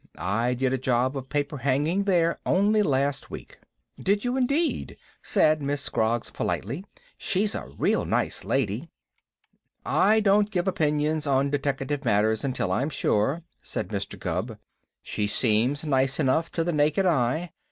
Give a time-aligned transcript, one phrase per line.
[0.17, 3.59] "I did a job of paper hanging there only last week."
[4.01, 6.83] "Did you, indeed?" said Miss Scroggs politely.
[7.19, 8.89] "She's a real nice lady."
[9.85, 14.17] "I don't give opinions on deteckative matters until I'm sure," said Mr.
[14.17, 14.57] Gubb.
[15.03, 17.51] "She seems nice enough to the naked eye.